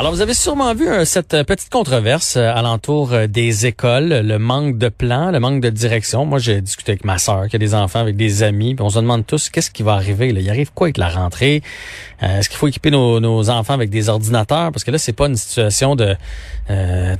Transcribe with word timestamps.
Alors, 0.00 0.12
vous 0.12 0.20
avez 0.20 0.34
sûrement 0.34 0.76
vu 0.76 0.88
euh, 0.88 1.04
cette 1.04 1.34
euh, 1.34 1.42
petite 1.42 1.70
controverse 1.70 2.36
euh, 2.36 2.54
alentour 2.54 3.10
des 3.28 3.66
écoles, 3.66 4.10
le 4.10 4.38
manque 4.38 4.78
de 4.78 4.88
plan, 4.90 5.32
le 5.32 5.40
manque 5.40 5.60
de 5.60 5.70
direction. 5.70 6.24
Moi, 6.24 6.38
j'ai 6.38 6.60
discuté 6.60 6.92
avec 6.92 7.04
ma 7.04 7.18
sœur 7.18 7.48
qui 7.48 7.56
a 7.56 7.58
des 7.58 7.74
enfants, 7.74 7.98
avec 7.98 8.14
des 8.14 8.44
amis, 8.44 8.76
on 8.78 8.90
se 8.90 9.00
demande 9.00 9.26
tous 9.26 9.50
qu'est-ce 9.50 9.72
qui 9.72 9.82
va 9.82 9.94
arriver. 9.94 10.30
Là? 10.32 10.38
Il 10.38 10.48
arrive 10.48 10.70
quoi 10.72 10.86
avec 10.86 10.98
la 10.98 11.08
rentrée? 11.08 11.64
Est-ce 12.20 12.48
qu'il 12.48 12.58
faut 12.58 12.68
équiper 12.68 12.90
nos, 12.92 13.50
enfants 13.50 13.74
avec 13.74 13.90
des 13.90 14.08
ordinateurs? 14.08 14.70
Parce 14.70 14.84
que 14.84 14.90
là, 14.92 14.98
c'est 14.98 15.12
pas 15.12 15.26
une 15.26 15.36
situation 15.36 15.96
de 15.96 16.16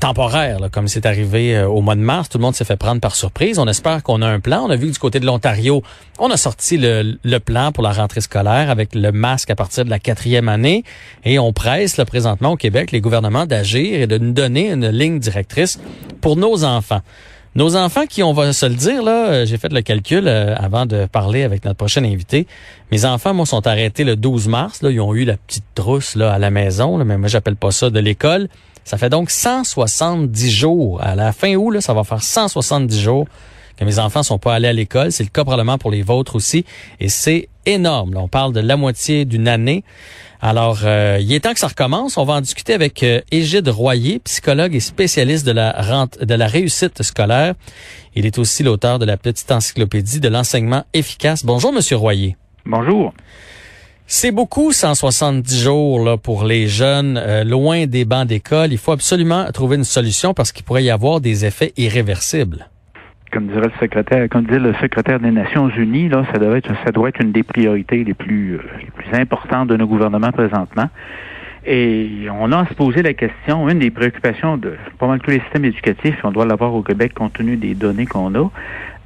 temporaire, 0.01 0.59
comme 0.73 0.89
c'est 0.89 1.07
arrivé 1.07 1.61
au 1.63 1.81
mois 1.81 1.95
de 1.95 2.01
mars. 2.01 2.29
Tout 2.29 2.39
le 2.39 2.43
monde 2.43 2.57
s'est 2.57 2.65
fait 2.65 2.77
prendre 2.77 3.01
par 3.01 3.15
surprise. 3.15 3.61
On 3.61 3.67
espère 3.69 4.03
qu'on 4.03 4.23
a 4.23 4.27
un 4.27 4.41
plan. 4.41 4.65
On 4.67 4.71
a 4.71 4.77
vu 4.77 4.89
que 4.89 4.93
du 4.93 4.99
côté 4.99 5.21
de 5.21 5.27
l'Ontario, 5.27 5.85
on 6.19 6.31
a 6.31 6.37
sorti 6.37 6.77
le, 6.79 7.17
le, 7.23 7.39
plan 7.39 7.71
pour 7.71 7.85
la 7.85 7.93
rentrée 7.93 8.21
scolaire 8.21 8.71
avec 8.71 8.95
le 8.97 9.13
masque 9.13 9.51
à 9.51 9.55
partir 9.55 9.85
de 9.85 9.91
la 9.91 10.01
quatrième 10.01 10.49
année. 10.49 10.83
Et 11.25 11.39
on 11.39 11.53
presse 11.53 11.97
là, 11.97 12.05
présentement 12.05 12.57
les 12.93 13.01
gouvernements 13.01 13.47
d'agir 13.47 14.01
et 14.01 14.07
de 14.07 14.19
nous 14.19 14.33
donner 14.33 14.71
une 14.71 14.89
ligne 14.89 15.19
directrice 15.19 15.79
pour 16.21 16.37
nos 16.37 16.65
enfants. 16.65 17.01
Nos 17.55 17.77
enfants 17.77 18.07
qui, 18.09 18.23
on 18.23 18.33
va 18.33 18.53
se 18.53 18.67
le 18.67 18.75
dire, 18.75 19.03
là, 19.03 19.29
euh, 19.29 19.47
j'ai 19.47 19.57
fait 19.57 19.73
le 19.73 19.81
calcul 19.81 20.29
euh, 20.29 20.55
avant 20.57 20.87
de 20.87 21.07
parler 21.07 21.43
avec 21.43 21.65
notre 21.65 21.77
prochain 21.77 22.05
invité. 22.05 22.47
Mes 22.93 23.05
enfants, 23.05 23.35
moi, 23.35 23.47
sont 23.47 23.67
arrêtés 23.67 24.05
le 24.05 24.17
12 24.17 24.49
mars. 24.49 24.83
Là, 24.83 24.91
ils 24.91 25.01
ont 25.01 25.15
eu 25.15 25.25
la 25.25 25.37
petite 25.37 25.65
trousse 25.75 26.15
là, 26.15 26.33
à 26.33 26.39
la 26.39 26.51
maison, 26.51 27.03
mais 27.05 27.17
moi, 27.17 27.29
j'appelle 27.29 27.57
pas 27.57 27.73
ça 27.73 27.91
de 27.91 27.99
l'école. 27.99 28.49
Ça 28.85 28.97
fait 28.97 29.11
donc 29.11 29.31
170 29.31 30.51
jours. 30.51 31.03
À 31.03 31.15
la 31.15 31.33
fin 31.33 31.55
août, 31.57 31.73
là, 31.73 31.81
ça 31.81 31.95
va 31.95 32.05
faire 32.05 32.23
170 32.23 33.01
jours 33.01 33.27
que 33.77 33.85
mes 33.85 33.99
enfants 33.99 34.23
sont 34.23 34.39
pas 34.39 34.55
allés 34.55 34.69
à 34.69 34.73
l'école. 34.73 35.11
C'est 35.11 35.25
le 35.25 35.31
cas 35.31 35.43
probablement 35.43 35.79
pour 35.79 35.91
les 35.91 36.03
vôtres 36.03 36.37
aussi. 36.37 36.65
Et 37.01 37.09
c'est 37.09 37.49
énorme. 37.69 38.17
on 38.17 38.29
parle 38.29 38.53
de 38.53 38.61
la 38.61 38.77
moitié 38.77 39.25
d'une 39.25 39.49
année. 39.49 39.85
Alors, 40.41 40.81
euh, 40.85 41.19
il 41.21 41.33
est 41.33 41.41
temps 41.41 41.53
que 41.53 41.59
ça 41.59 41.69
recommence. 41.69 42.17
On 42.17 42.25
va 42.25 42.35
en 42.35 42.41
discuter 42.41 42.73
avec 42.73 43.03
euh, 43.03 43.21
Égide 43.33 43.69
Royer, 43.69 44.21
psychologue 44.21 44.75
et 44.75 44.81
spécialiste 44.81 45.45
de 45.45 45.53
la, 45.53 45.73
rente, 45.73 46.23
de 46.23 46.35
la 46.35 46.47
réussite 46.47 47.03
scolaire. 47.03 47.55
Il 48.15 48.25
est 48.25 48.39
aussi 48.39 48.63
l'auteur 48.63 48.99
de 48.99 49.05
la 49.05 49.17
petite 49.17 49.51
encyclopédie 49.51 50.21
de 50.21 50.29
l'enseignement 50.29 50.85
efficace. 50.95 51.45
Bonjour, 51.45 51.73
Monsieur 51.73 51.97
Royer. 51.97 52.37
Bonjour. 52.65 53.13
C'est 54.07 54.31
beaucoup 54.31 54.73
170 54.73 55.61
jours 55.61 56.05
là, 56.05 56.17
pour 56.17 56.45
les 56.45 56.69
jeunes 56.69 57.19
euh, 57.19 57.45
loin 57.45 57.87
des 57.87 58.05
bancs 58.05 58.27
d'école. 58.27 58.73
Il 58.73 58.79
faut 58.79 58.93
absolument 58.93 59.51
trouver 59.53 59.77
une 59.77 59.85
solution 59.85 60.35
parce 60.35 60.53
qu'il 60.53 60.65
pourrait 60.65 60.85
y 60.85 60.91
avoir 60.91 61.21
des 61.21 61.45
effets 61.45 61.75
irréversibles 61.77 62.71
comme 63.31 63.47
dirait 63.47 63.67
le 63.67 63.73
secrétaire, 63.81 64.29
comme 64.29 64.45
disait 64.45 64.59
le 64.59 64.75
secrétaire 64.75 65.21
des 65.21 65.31
Nations 65.31 65.69
Unies, 65.69 66.09
là, 66.09 66.25
ça 66.33 66.39
doit 66.39 66.57
être, 66.57 66.71
ça 66.85 66.93
doit 66.93 67.09
être 67.09 67.21
une 67.21 67.33
des 67.33 67.43
priorités 67.43 68.05
les 68.05 68.15
plus, 68.15 68.55
euh, 68.55 68.63
les 68.81 68.91
plus 68.91 69.19
importantes 69.19 69.69
de 69.69 69.77
nos 69.77 69.87
gouvernements 69.87 70.33
présentement. 70.33 70.89
Et 71.67 72.27
on 72.33 72.51
a 72.53 72.61
à 72.61 72.67
se 72.67 72.75
poser 72.75 73.03
la 73.03 73.13
question, 73.13 73.69
une 73.69 73.81
des 73.81 73.91
préoccupations 73.91 74.57
de 74.57 74.75
pas 74.99 75.07
mal 75.07 75.21
tous 75.21 75.31
les 75.31 75.41
systèmes 75.41 75.67
éducatifs, 75.67 76.17
on 76.25 76.31
doit 76.31 76.47
l'avoir 76.47 76.75
au 76.75 76.83
Québec 76.83 77.13
compte 77.15 77.35
tenu 77.35 77.57
des 77.57 77.75
données 77.75 78.07
qu'on 78.07 78.35
a, 78.35 78.51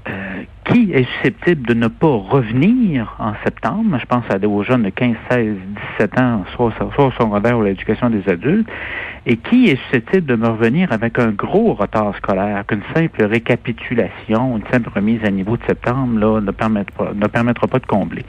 euh, 0.08 0.42
qui 0.64 0.92
est 0.92 1.04
susceptible 1.04 1.66
de 1.66 1.74
ne 1.74 1.86
pas 1.86 2.08
revenir 2.08 3.14
en 3.18 3.34
septembre? 3.44 3.98
Je 4.00 4.06
pense 4.06 4.24
à 4.30 4.38
des 4.38 4.48
jeunes 4.64 4.82
de 4.82 4.90
15, 4.90 5.14
16, 5.30 5.56
17 5.98 6.18
ans, 6.18 6.44
soit, 6.54 6.72
au 6.98 7.10
secondaire 7.12 7.58
ou 7.58 7.62
l'éducation 7.62 8.10
des 8.10 8.28
adultes. 8.28 8.68
Et 9.26 9.36
qui 9.36 9.68
est 9.68 9.76
susceptible 9.84 10.26
de 10.26 10.34
me 10.34 10.48
revenir 10.48 10.90
avec 10.90 11.18
un 11.20 11.30
gros 11.30 11.74
retard 11.74 12.16
scolaire, 12.16 12.64
qu'une 12.66 12.82
simple 12.94 13.24
récapitulation, 13.24 14.56
une 14.56 14.64
simple 14.72 14.90
remise 14.92 15.20
à 15.24 15.30
niveau 15.30 15.56
de 15.56 15.62
septembre 15.66 16.18
là, 16.18 16.40
ne, 16.40 16.50
permettra, 16.50 17.12
ne 17.14 17.26
permettra 17.28 17.68
pas 17.68 17.78
de 17.78 17.86
combler. 17.86 18.24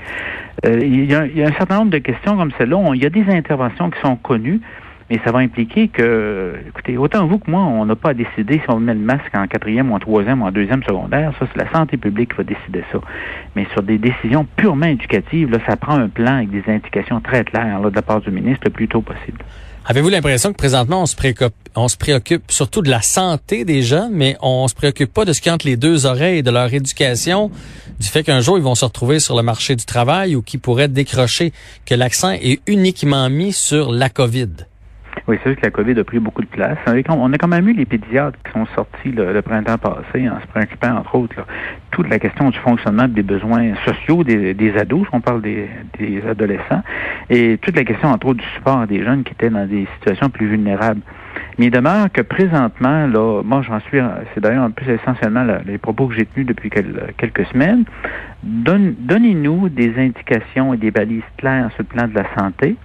Euh, 0.66 0.80
il, 0.80 1.10
y 1.10 1.16
a, 1.16 1.26
il, 1.26 1.38
y 1.38 1.44
a, 1.44 1.48
un 1.48 1.54
certain 1.54 1.80
nombre 1.80 1.92
de 1.92 1.98
questions 1.98 2.38
comme 2.38 2.52
celle-là. 2.58 2.92
Il 2.94 3.02
y 3.02 3.06
a 3.08 3.10
des 3.10 3.26
interventions 3.30 3.90
qui 3.90 4.00
sont 4.02 4.16
connues, 4.18 4.62
mais 5.10 5.20
ça 5.24 5.32
va 5.32 5.40
impliquer 5.40 5.88
que, 5.88 6.56
écoutez, 6.68 6.98
autant 6.98 7.28
vous 7.28 7.40
que 7.40 7.50
moi, 7.50 7.62
on 7.62 7.86
n'a 7.86 7.96
pas 7.96 8.10
à 8.10 8.14
décider 8.14 8.60
si 8.60 8.70
on 8.70 8.80
met 8.80 8.94
le 8.94 9.00
masque 9.00 9.34
en 9.34 9.48
quatrième 9.48 9.92
ou 9.92 9.96
en 9.96 10.00
troisième 10.00 10.42
ou 10.42 10.46
en 10.46 10.52
deuxième 10.52 10.84
secondaire. 10.84 11.34
Ça, 11.40 11.48
c'est 11.52 11.64
la 11.64 11.72
santé 11.72 11.98
publique 11.98 12.32
qui 12.32 12.38
va 12.38 12.44
décider 12.44 12.84
ça. 12.92 13.00
Mais 13.56 13.66
sur 13.74 13.84
des 13.84 13.98
décisions 13.98 14.48
purement 14.56 14.88
éducatives, 14.88 15.52
là, 15.52 15.60
ça 15.68 15.76
prend 15.76 15.96
un 15.96 16.10
plan 16.10 16.38
avec 16.38 16.52
des 16.52 16.64
indications 16.68 17.20
très 17.22 17.44
claires 17.44 17.80
là, 17.80 17.90
de 17.90 17.96
la 17.96 18.02
part 18.02 18.22
du 18.22 18.32
ministre 18.32 18.62
le 18.66 18.72
plus 18.72 18.88
tôt 18.88 19.02
possible. 19.02 19.40
Avez-vous 19.86 20.08
l'impression 20.08 20.54
que 20.54 20.58
présentement, 20.58 21.02
on 21.02 21.06
se 21.06 21.16
préoccupe, 21.16 21.54
on 21.76 21.90
se 21.90 21.98
préoccupe 21.98 22.50
surtout 22.50 22.82
de 22.82 22.90
la 22.90 23.02
santé 23.02 23.66
des 23.66 23.82
jeunes, 23.82 24.14
mais 24.14 24.38
on 24.42 24.66
se 24.70 24.76
préoccupe 24.76 25.12
pas 25.12 25.26
de 25.26 25.34
ce 25.34 25.42
qui 25.42 25.52
entre 25.52 25.66
les 25.66 25.76
deux 25.76 26.06
oreilles 26.06 26.42
de 26.42 26.52
leur 26.52 26.74
éducation, 26.74 27.52
du 28.00 28.08
fait 28.08 28.24
qu'un 28.24 28.40
jour, 28.40 28.58
ils 28.58 28.64
vont 28.64 28.76
se 28.76 28.86
retrouver 28.86 29.20
sur 29.20 29.36
le 29.36 29.44
marché 29.44 29.76
du 29.76 29.84
travail 29.84 30.38
ou 30.38 30.42
qui 30.42 30.58
pourraient 30.58 30.88
décrocher, 30.88 31.52
que 31.86 31.96
l'accent 31.96 32.32
est 32.32 32.62
uniquement 32.66 33.30
mis 33.30 33.52
sur 33.52 33.92
la 33.92 34.10
COVID? 34.10 34.68
Oui, 35.28 35.38
c'est 35.42 35.50
vrai 35.50 35.56
que 35.56 35.66
la 35.66 35.72
COVID 35.72 36.00
a 36.00 36.04
pris 36.04 36.20
beaucoup 36.20 36.42
de 36.42 36.48
place. 36.48 36.78
On 37.08 37.32
a 37.34 37.38
quand 37.38 37.48
même 37.48 37.68
eu 37.70 37.74
les 37.74 37.86
pédiatres 37.86 38.38
qui 38.44 38.52
sont 38.52 38.66
sortis 38.76 39.12
le, 39.12 39.42
printemps 39.42 39.78
passé 39.78 40.28
en 40.30 40.40
se 40.42 40.48
préoccupant, 40.48 40.98
entre 40.98 41.16
autres, 41.16 41.46
toute 41.92 42.10
la 42.10 42.20
question 42.20 42.50
du 42.50 42.60
fonctionnement 42.60 43.08
des 43.08 43.24
besoins 43.24 43.74
sociaux 43.86 44.24
des, 44.24 44.74
ados, 44.78 45.08
on 45.14 45.22
parle 45.22 45.42
des, 45.42 45.70
adolescents, 46.28 46.84
et 47.30 47.58
toute 47.62 47.76
la 47.76 47.84
question, 47.84 48.10
entre 48.10 48.28
autres, 48.28 48.40
du 48.40 48.50
support 48.56 48.86
des 48.88 49.04
jeunes 49.04 49.24
qui 49.24 49.32
étaient 49.34 49.50
dans 49.50 49.68
des 49.68 49.88
situations 49.98 50.30
plus 50.30 50.48
vulnérables. 50.48 51.02
Mais 51.58 51.68
il 51.68 51.72
demeure 51.72 52.12
que 52.12 52.22
présentement, 52.22 53.08
là, 53.08 53.42
moi 53.44 53.62
j'en 53.62 53.80
suis, 53.82 54.00
c'est 54.34 54.42
d'ailleurs 54.42 54.64
un 54.64 54.72
peu 54.72 54.90
essentiellement 54.90 55.46
les 55.66 55.78
propos 55.78 56.08
que 56.08 56.16
j'ai 56.16 56.26
tenus 56.26 56.48
depuis 56.48 56.70
quelques 56.70 57.46
semaines, 57.48 57.86
donnez-nous 58.44 59.70
des 59.70 59.94
indications 59.98 60.74
et 60.74 60.78
des 60.78 60.92
balises 60.92 61.22
claires 61.38 61.70
sur 61.76 61.84
le 61.84 61.96
plan 61.96 62.08
de 62.08 62.16
la 62.16 62.26
santé. 62.38 62.76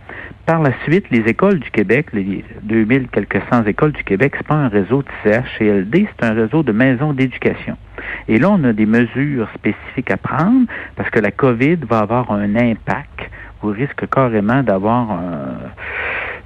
Par 0.46 0.62
la 0.62 0.72
suite, 0.84 1.10
les 1.10 1.20
écoles 1.28 1.58
du 1.58 1.70
Québec, 1.70 2.06
les 2.12 2.44
2000 2.62 3.08
quelques 3.08 3.42
cent 3.50 3.64
écoles 3.64 3.92
du 3.92 4.04
Québec, 4.04 4.34
c'est 4.36 4.46
pas 4.46 4.54
un 4.54 4.68
réseau 4.68 5.02
de 5.02 5.08
CHCLD, 5.22 6.08
c'est 6.18 6.26
un 6.26 6.32
réseau 6.32 6.62
de 6.62 6.72
maisons 6.72 7.12
d'éducation. 7.12 7.76
Et 8.28 8.38
là, 8.38 8.50
on 8.50 8.64
a 8.64 8.72
des 8.72 8.86
mesures 8.86 9.48
spécifiques 9.54 10.10
à 10.10 10.16
prendre 10.16 10.66
parce 10.96 11.10
que 11.10 11.20
la 11.20 11.30
COVID 11.30 11.78
va 11.88 11.98
avoir 11.98 12.30
un 12.30 12.56
impact. 12.56 13.30
Vous 13.60 13.70
risquez 13.70 14.06
carrément 14.06 14.62
d'avoir 14.62 15.10
un 15.10 15.58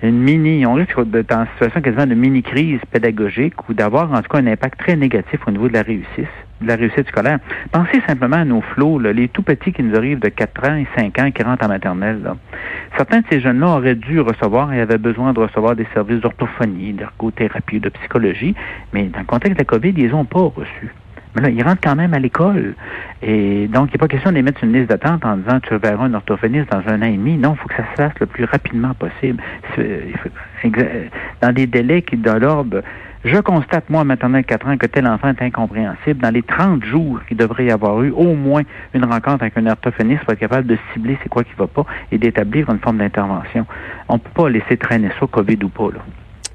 une 0.09 0.19
mini, 0.19 0.67
on 0.67 0.75
risque 0.75 1.01
d'être 1.05 1.33
en 1.33 1.47
situation 1.53 1.81
quasiment 1.81 2.07
de 2.07 2.15
mini-crise 2.15 2.81
pédagogique 2.91 3.69
ou 3.69 3.75
d'avoir 3.75 4.13
en 4.13 4.21
tout 4.21 4.29
cas 4.29 4.39
un 4.39 4.47
impact 4.49 4.81
très 4.81 4.97
négatif 4.97 5.41
au 5.47 5.51
niveau 5.53 5.69
de 5.69 5.75
la 5.75 5.83
réussite, 5.83 6.27
de 6.61 6.67
la 6.67 6.75
réussite 6.75 7.07
scolaire. 7.07 7.39
Pensez 7.71 8.01
simplement 8.09 8.39
à 8.39 8.45
nos 8.45 8.63
flots, 8.63 8.99
les 8.99 9.29
tout 9.29 9.43
petits 9.43 9.73
qui 9.73 9.83
nous 9.83 9.97
arrivent 9.97 10.19
de 10.19 10.29
4 10.29 10.69
ans 10.69 10.75
et 10.75 10.89
5 10.97 11.19
ans 11.21 11.31
qui 11.31 11.43
rentrent 11.45 11.65
en 11.65 11.69
maternelle. 11.69 12.33
Certains 12.97 13.21
de 13.21 13.27
ces 13.31 13.41
jeunes-là 13.41 13.77
auraient 13.77 13.95
dû 13.95 14.19
recevoir 14.21 14.73
et 14.73 14.81
avaient 14.81 14.99
besoin 14.99 15.33
de 15.33 15.39
recevoir 15.39 15.77
des 15.77 15.87
services 15.95 16.21
d'orthophonie, 16.21 16.95
d'ergothérapie, 16.95 17.79
de 17.79 17.89
psychologie, 17.91 18.57
mais 18.93 19.05
dans 19.05 19.21
le 19.21 19.25
contexte 19.25 19.57
de 19.57 19.61
la 19.61 19.65
COVID, 19.65 19.95
ils 19.97 20.07
les 20.09 20.15
ont 20.15 20.25
pas 20.25 20.41
reçus. 20.41 20.93
Mais 21.35 21.43
là, 21.43 21.49
ils 21.51 21.63
rentrent 21.63 21.81
quand 21.83 21.97
même 21.97 22.15
à 22.15 22.19
l'école. 22.19 22.75
Et 23.23 23.67
donc, 23.69 23.89
il 23.91 23.93
n'est 23.95 23.99
pas 23.99 24.09
question 24.09 24.33
de 24.33 24.39
une 24.39 24.73
liste 24.73 24.89
d'attente 24.89 25.25
en 25.25 25.37
disant 25.39 25.61
tu 25.61 25.77
verras 25.77 26.05
un 26.05 26.15
orthophoniste 26.15 26.71
dans 26.71 26.83
un 26.87 27.01
an 27.01 27.07
et 27.07 27.17
demi. 27.17 27.37
Non, 27.39 27.55
il 27.55 27.59
faut 27.59 27.69
que 27.69 27.77
ça 27.77 27.85
se 27.93 27.97
fasse 27.97 28.13
le 28.21 28.27
plus 28.27 28.45
rapidement 28.45 28.93
possible. 28.95 29.43
Dans 31.41 31.53
des 31.53 31.67
délais 31.67 32.03
qui, 32.03 32.17
dans 32.17 32.39
l'ordre, 32.39 32.83
je 33.25 33.39
constate, 33.39 33.89
moi, 33.89 34.03
maintenant 34.03 34.43
4 34.43 34.67
ans, 34.67 34.77
que 34.77 34.87
tel 34.87 35.07
enfant 35.07 35.29
est 35.29 35.41
incompréhensible. 35.43 36.21
Dans 36.21 36.35
les 36.35 36.43
30 36.43 36.85
jours, 36.85 37.21
il 37.31 37.37
devrait 37.37 37.67
y 37.67 37.71
avoir 37.71 38.03
eu 38.03 38.11
au 38.11 38.35
moins 38.35 38.63
une 38.95 39.05
rencontre 39.05 39.43
avec 39.43 39.57
un 39.57 39.67
orthophoniste 39.69 40.25
pour 40.25 40.33
être 40.33 40.41
capable 40.41 40.67
de 40.67 40.77
cibler 40.93 41.17
c'est 41.23 41.29
quoi 41.29 41.45
qui 41.45 41.55
va 41.57 41.69
pas 41.69 41.87
et 42.11 42.19
d'établir 42.19 42.69
une 42.69 42.81
forme 42.81 42.99
d'intervention. 42.99 43.65
On 44.09 44.15
ne 44.15 44.19
peut 44.19 44.31
pas 44.35 44.49
laisser 44.49 44.77
traîner 44.77 45.11
ça, 45.21 45.27
COVID 45.31 45.59
ou 45.63 45.69
pas. 45.69 45.91
Là. 45.95 46.01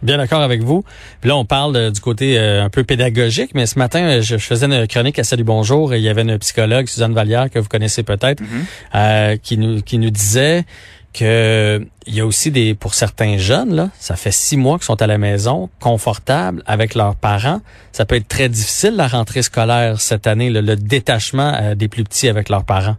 Bien 0.02 0.18
d'accord 0.18 0.42
avec 0.42 0.62
vous. 0.62 0.84
Puis 1.22 1.30
là, 1.30 1.36
on 1.38 1.46
parle 1.46 1.76
euh, 1.76 1.92
du 1.92 2.02
côté 2.02 2.38
euh, 2.38 2.64
un 2.64 2.70
peu 2.70 2.84
pédagogique, 2.84 3.52
mais 3.54 3.66
ce 3.66 3.80
matin, 3.80 4.02
euh, 4.04 4.22
je, 4.22 4.38
faisais 4.38 4.66
une 4.66 4.88
chronique 4.88 5.18
à 5.20 5.24
Salut 5.24 5.44
Bonjour 5.44 5.94
et 5.94 5.98
il 5.98 6.04
y 6.04 6.10
avait 6.10 6.22
une 6.22 6.38
psychologue, 6.40 6.88
Suzanne 6.88 7.14
Vallière, 7.14 7.50
que 7.50 7.60
vous 7.60 7.68
connaissez 7.68 8.04
peut-être, 8.04 8.42
mm-hmm. 8.42 9.40
qui 9.40 9.58
nous 9.58 9.82
qui 9.82 9.98
nous 9.98 10.10
disait 10.10 10.66
que 11.14 11.86
il 12.06 12.16
y 12.16 12.22
a 12.22 12.26
aussi 12.26 12.52
des 12.52 12.76
pour 12.76 12.94
certains 12.94 13.38
jeunes 13.38 13.74
là, 13.76 13.90
ça 14.00 14.16
fait 14.16 14.32
six 14.32 14.56
mois 14.56 14.78
qu'ils 14.78 14.86
sont 14.86 15.02
à 15.02 15.08
la 15.08 15.18
maison, 15.18 15.70
confortables 15.80 16.62
avec 16.68 16.94
leurs 16.94 17.16
parents. 17.16 17.62
Ça 17.92 18.06
peut 18.06 18.16
être 18.16 18.28
très 18.28 18.50
difficile 18.50 18.96
la 18.96 19.08
rentrée 19.08 19.42
scolaire 19.42 20.00
cette 20.00 20.28
année, 20.28 20.50
le 20.50 20.76
détachement 20.76 21.76
des 21.76 21.88
plus 21.88 22.04
petits 22.04 22.30
avec 22.30 22.50
leurs 22.50 22.64
parents 22.64 22.98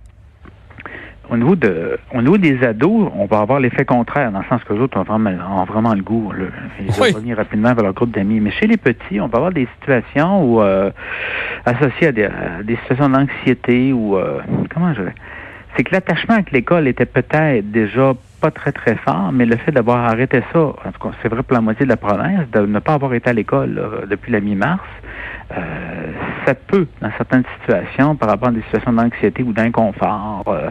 au 1.31 1.37
niveau 1.37 1.57
de 1.57 1.99
au 2.15 2.23
niveau 2.23 2.39
des 2.39 2.63
ados, 2.65 3.11
on 3.15 3.27
va 3.27 3.41
avoir 3.41 3.61
l'effet 3.61 3.85
contraire, 3.85 4.33
dans 4.33 4.41
le 4.41 4.45
sens 4.47 4.63
que 4.65 4.73
les 4.73 4.81
autres 4.81 4.99
ont 4.99 5.03
vraiment, 5.03 5.65
vraiment 5.65 5.95
le 5.95 6.03
goût. 6.03 6.33
Ils 6.81 6.91
vont 6.91 7.05
revenir 7.05 7.37
rapidement 7.37 7.75
vers 7.75 7.85
leur 7.85 7.95
groupe 7.95 8.11
d'amis. 8.11 8.41
Mais 8.41 8.51
chez 8.51 8.67
les 8.67 8.77
petits, 8.77 9.21
on 9.21 9.29
va 9.29 9.39
avoir 9.39 9.53
des 9.53 9.69
situations 9.79 10.43
où 10.45 10.61
euh, 10.61 10.91
associées 11.67 12.09
à 12.09 12.13
des, 12.13 12.29
des 12.65 12.77
situations 12.77 13.09
d'anxiété 13.09 13.93
ou 13.93 14.17
euh, 14.17 14.41
comment 14.73 14.95
je 14.95 15.03
c'est 15.77 15.85
que 15.85 15.93
l'attachement 15.93 16.35
avec 16.35 16.51
l'école 16.51 16.89
était 16.89 17.07
peut-être 17.07 17.71
déjà 17.71 18.13
pas 18.41 18.51
très 18.51 18.73
très 18.73 18.97
fort, 18.97 19.31
mais 19.33 19.45
le 19.45 19.57
fait 19.57 19.71
d'avoir 19.71 20.07
arrêté 20.07 20.43
ça, 20.53 20.61
en 20.61 20.73
tout 20.73 21.01
cas 21.01 21.15
c'est 21.23 21.29
vrai 21.29 21.43
pour 21.43 21.55
la 21.55 21.61
moitié 21.61 21.85
de 21.85 21.91
la 21.91 21.97
province, 21.97 22.51
de 22.53 22.61
ne 22.61 22.79
pas 22.81 22.95
avoir 22.95 23.15
été 23.15 23.31
à 23.31 23.33
l'école 23.33 23.81
depuis 24.09 24.33
la 24.33 24.41
mi-mars, 24.41 24.83
euh, 25.51 26.13
ça 26.47 26.55
peut, 26.55 26.87
dans 27.01 27.11
certaines 27.17 27.45
situations, 27.61 28.17
par 28.17 28.29
rapport 28.29 28.49
à 28.49 28.53
des 28.53 28.63
situations 28.63 28.93
d'anxiété 28.93 29.43
ou 29.43 29.53
d'inconfort 29.53 30.45
euh, 30.49 30.71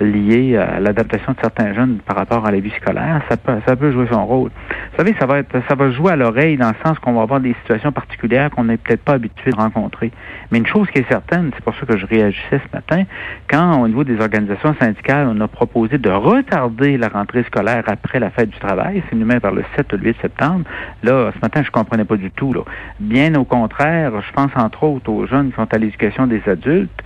liées 0.00 0.56
à 0.56 0.80
l'adaptation 0.80 1.32
de 1.32 1.38
certains 1.40 1.74
jeunes 1.74 1.98
par 2.06 2.16
rapport 2.16 2.46
à 2.46 2.50
la 2.50 2.60
vie 2.60 2.72
scolaire, 2.80 3.22
ça 3.28 3.36
peut, 3.36 3.52
ça 3.66 3.76
peut 3.76 3.92
jouer 3.92 4.06
son 4.10 4.24
rôle. 4.26 4.50
savez, 4.96 5.14
ça 5.18 5.26
va 5.26 5.38
être, 5.38 5.56
ça 5.68 5.74
va 5.74 5.90
jouer 5.90 6.12
à 6.12 6.16
l'oreille 6.16 6.56
dans 6.56 6.68
le 6.68 6.76
sens 6.84 6.98
qu'on 6.98 7.14
va 7.14 7.22
avoir 7.22 7.40
des 7.40 7.54
situations 7.62 7.92
particulières 7.92 8.50
qu'on 8.50 8.64
n'est 8.64 8.76
peut-être 8.76 9.02
pas 9.02 9.14
habitué 9.14 9.50
de 9.50 9.56
rencontrer. 9.56 10.10
Mais 10.50 10.58
une 10.58 10.66
chose 10.66 10.88
qui 10.90 10.98
est 10.98 11.08
certaine, 11.08 11.50
c'est 11.54 11.64
pour 11.64 11.74
ça 11.74 11.86
que 11.86 11.96
je 11.96 12.06
réagissais 12.06 12.60
ce 12.64 12.76
matin, 12.76 13.04
quand 13.48 13.80
au 13.80 13.88
niveau 13.88 14.04
des 14.04 14.20
organisations 14.20 14.74
syndicales, 14.80 15.28
on 15.30 15.40
a 15.40 15.48
proposé 15.48 15.98
de 15.98 16.10
retarder 16.10 16.96
la 16.96 17.08
rentrée 17.08 17.44
scolaire 17.44 17.84
après 17.86 18.18
la 18.18 18.30
fête 18.30 18.50
du 18.50 18.58
travail, 18.58 19.02
c'est 19.08 19.16
nous 19.16 19.28
vers 19.28 19.52
le 19.52 19.64
7 19.76 19.92
ou 19.92 19.96
le 19.96 20.04
8 20.04 20.16
septembre, 20.22 20.64
là, 21.02 21.30
ce 21.34 21.38
matin, 21.40 21.62
je 21.62 21.70
comprenais 21.70 22.04
pas 22.04 22.16
du 22.16 22.30
tout. 22.30 22.52
Là. 22.52 22.62
Bien 22.98 23.34
au 23.34 23.44
contraire, 23.44 24.07
je 24.20 24.32
pense 24.32 24.50
entre 24.56 24.84
autres 24.84 25.10
aux 25.10 25.26
jeunes 25.26 25.50
qui 25.50 25.56
sont 25.56 25.72
à 25.72 25.78
l'éducation 25.78 26.26
des 26.26 26.42
adultes. 26.46 27.02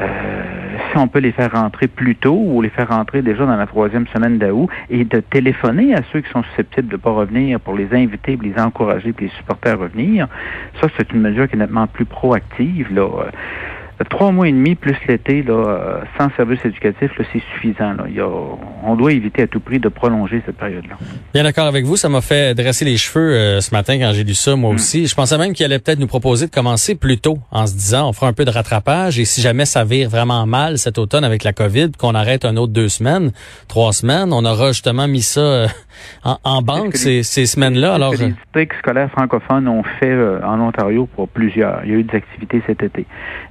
Euh, 0.00 0.42
si 0.90 0.98
on 0.98 1.06
peut 1.06 1.20
les 1.20 1.30
faire 1.30 1.52
rentrer 1.52 1.86
plus 1.86 2.16
tôt 2.16 2.36
ou 2.36 2.60
les 2.60 2.68
faire 2.68 2.88
rentrer 2.88 3.22
déjà 3.22 3.46
dans 3.46 3.56
la 3.56 3.66
troisième 3.66 4.08
semaine 4.08 4.38
d'août 4.38 4.68
et 4.90 5.04
de 5.04 5.20
téléphoner 5.20 5.94
à 5.94 6.00
ceux 6.12 6.20
qui 6.20 6.30
sont 6.30 6.42
susceptibles 6.42 6.88
de 6.88 6.94
ne 6.94 7.00
pas 7.00 7.12
revenir 7.12 7.60
pour 7.60 7.76
les 7.76 7.94
inviter, 7.94 8.36
les 8.42 8.60
encourager, 8.60 9.14
les 9.20 9.28
supporter 9.28 9.70
à 9.70 9.76
revenir, 9.76 10.26
ça 10.80 10.88
c'est 10.96 11.12
une 11.12 11.20
mesure 11.20 11.48
qui 11.48 11.54
est 11.54 11.58
nettement 11.58 11.86
plus 11.86 12.06
proactive. 12.06 12.92
Là. 12.92 13.08
Trois 14.10 14.32
mois 14.32 14.48
et 14.48 14.52
demi 14.52 14.74
plus 14.74 14.96
l'été, 15.06 15.44
là, 15.44 15.52
euh, 15.52 16.00
sans 16.18 16.28
service 16.34 16.58
éducatif, 16.64 17.12
c'est 17.32 17.42
suffisant. 17.52 17.92
Là. 17.92 18.04
Il 18.08 18.16
y 18.16 18.20
a, 18.20 18.28
on 18.82 18.96
doit 18.96 19.12
éviter 19.12 19.42
à 19.42 19.46
tout 19.46 19.60
prix 19.60 19.78
de 19.78 19.88
prolonger 19.88 20.42
cette 20.44 20.56
période-là. 20.56 20.96
Bien 21.32 21.44
d'accord 21.44 21.66
avec 21.66 21.84
vous. 21.84 21.96
Ça 21.96 22.08
m'a 22.08 22.20
fait 22.20 22.54
dresser 22.56 22.84
les 22.84 22.96
cheveux 22.96 23.34
euh, 23.34 23.60
ce 23.60 23.72
matin 23.72 23.96
quand 23.98 24.12
j'ai 24.12 24.24
lu 24.24 24.34
ça, 24.34 24.56
moi 24.56 24.72
hmm. 24.72 24.74
aussi. 24.74 25.06
Je 25.06 25.14
pensais 25.14 25.38
même 25.38 25.52
qu'il 25.52 25.64
allait 25.64 25.78
peut-être 25.78 26.00
nous 26.00 26.08
proposer 26.08 26.46
de 26.46 26.50
commencer 26.50 26.96
plus 26.96 27.18
tôt 27.18 27.38
en 27.52 27.68
se 27.68 27.74
disant 27.74 28.08
on 28.08 28.12
fera 28.12 28.26
un 28.26 28.32
peu 28.32 28.44
de 28.44 28.50
rattrapage 28.50 29.20
et 29.20 29.24
si 29.24 29.40
jamais 29.40 29.64
ça 29.64 29.84
vire 29.84 30.10
vraiment 30.10 30.44
mal 30.44 30.76
cet 30.78 30.98
automne 30.98 31.22
avec 31.22 31.44
la 31.44 31.52
COVID, 31.52 31.92
qu'on 31.92 32.16
arrête 32.16 32.44
un 32.44 32.56
autre 32.56 32.72
deux 32.72 32.88
semaines, 32.88 33.30
trois 33.68 33.92
semaines, 33.92 34.32
on 34.32 34.44
aura 34.44 34.68
justement 34.68 35.06
mis 35.06 35.22
ça 35.22 35.40
euh, 35.40 35.66
en, 36.24 36.62
banque 36.62 36.96
ces, 36.96 37.22
ces 37.22 37.46
semaines-là. 37.46 37.94
Alors, 37.94 38.12
les 38.14 38.32
districts 38.32 38.76
scolaires 38.78 39.10
francophones 39.12 39.68
ont 39.68 39.84
fait 40.00 40.14
en 40.42 40.60
Ontario 40.60 41.08
pour 41.14 41.28
plusieurs. 41.28 41.84
Il 41.84 41.90
y 41.90 41.94
a 41.94 41.98
eu 41.98 42.02
des 42.02 42.16
activités 42.16 42.60
cet 42.66 42.82
été. 42.82 43.06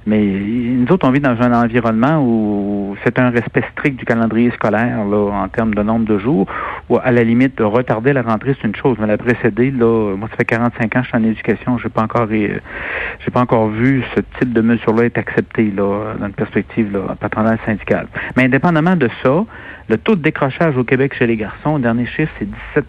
Mais 0.06 0.33
nous 0.38 0.92
autres, 0.92 1.06
on 1.06 1.10
vit 1.10 1.20
dans 1.20 1.40
un 1.40 1.52
environnement 1.52 2.22
où 2.22 2.96
c'est 3.04 3.18
un 3.18 3.30
respect 3.30 3.64
strict 3.72 3.98
du 3.98 4.04
calendrier 4.04 4.50
scolaire 4.52 5.04
là, 5.04 5.30
en 5.32 5.48
termes 5.48 5.74
de 5.74 5.82
nombre 5.82 6.06
de 6.06 6.18
jours, 6.18 6.46
ou 6.88 6.98
à 6.98 7.10
la 7.10 7.22
limite, 7.22 7.56
de 7.58 7.64
retarder 7.64 8.12
la 8.12 8.22
rentrée, 8.22 8.56
c'est 8.60 8.68
une 8.68 8.76
chose, 8.76 8.96
mais 9.00 9.06
la 9.06 9.18
précédée, 9.18 9.70
là, 9.70 10.16
moi, 10.16 10.28
ça 10.30 10.36
fait 10.36 10.44
45 10.44 10.84
ans 10.84 11.00
que 11.00 11.02
je 11.02 11.08
suis 11.08 11.16
en 11.16 11.24
éducation, 11.24 11.78
j'ai 11.78 11.88
pas 11.88 12.02
encore 12.02 12.28
j'ai 12.28 13.30
pas 13.32 13.40
encore 13.40 13.68
vu 13.68 14.02
ce 14.14 14.20
type 14.38 14.52
de 14.52 14.60
mesure-là 14.60 15.04
être 15.04 15.18
accepté 15.18 15.70
là, 15.70 16.14
dans 16.18 16.26
une 16.26 16.32
perspective 16.32 16.92
là, 16.92 17.14
patronale 17.18 17.58
syndicale. 17.64 18.06
Mais 18.36 18.44
indépendamment 18.44 18.96
de 18.96 19.08
ça, 19.22 19.44
le 19.88 19.98
taux 19.98 20.16
de 20.16 20.22
décrochage 20.22 20.76
au 20.76 20.84
Québec 20.84 21.14
chez 21.18 21.26
les 21.26 21.36
garçons, 21.36 21.76
le 21.76 21.82
dernier 21.82 22.06
chiffre, 22.06 22.32
c'est 22.38 22.48
17% 22.80 22.82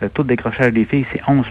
Le 0.00 0.08
taux 0.08 0.22
de 0.22 0.28
décrochage 0.28 0.72
des 0.72 0.84
filles, 0.84 1.06
c'est 1.12 1.20
11 1.26 1.46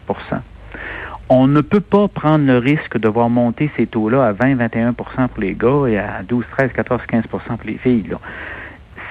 on 1.29 1.45
ne 1.47 1.61
peut 1.61 1.79
pas 1.79 2.07
prendre 2.07 2.45
le 2.45 2.57
risque 2.57 2.97
de 2.97 3.07
voir 3.07 3.29
monter 3.29 3.71
ces 3.77 3.85
taux-là 3.85 4.25
à 4.25 4.33
20-21% 4.33 4.93
pour 5.27 5.27
les 5.37 5.53
gars 5.53 5.85
et 5.87 5.97
à 5.97 6.23
12, 6.27 6.43
13, 6.57 6.71
14, 6.73 7.01
15% 7.07 7.27
pour 7.27 7.57
les 7.65 7.77
filles. 7.77 8.15